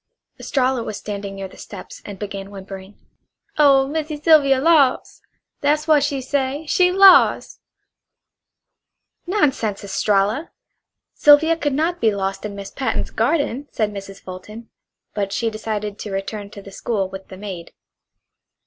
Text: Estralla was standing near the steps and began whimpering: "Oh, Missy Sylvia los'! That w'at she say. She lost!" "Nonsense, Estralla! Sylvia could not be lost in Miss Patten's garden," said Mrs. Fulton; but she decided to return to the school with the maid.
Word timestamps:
Estralla 0.39 0.81
was 0.83 0.97
standing 0.97 1.35
near 1.35 1.47
the 1.47 1.59
steps 1.59 2.01
and 2.03 2.17
began 2.17 2.49
whimpering: 2.49 2.97
"Oh, 3.59 3.87
Missy 3.87 4.19
Sylvia 4.19 4.59
los'! 4.59 5.21
That 5.59 5.77
w'at 5.81 6.01
she 6.03 6.21
say. 6.21 6.65
She 6.67 6.91
lost!" 6.91 7.59
"Nonsense, 9.27 9.83
Estralla! 9.83 10.49
Sylvia 11.13 11.55
could 11.55 11.73
not 11.73 12.01
be 12.01 12.09
lost 12.15 12.45
in 12.45 12.55
Miss 12.55 12.71
Patten's 12.71 13.11
garden," 13.11 13.67
said 13.71 13.93
Mrs. 13.93 14.19
Fulton; 14.19 14.71
but 15.13 15.31
she 15.31 15.51
decided 15.51 15.99
to 15.99 16.09
return 16.11 16.49
to 16.49 16.63
the 16.63 16.71
school 16.71 17.07
with 17.07 17.27
the 17.27 17.37
maid. 17.37 17.71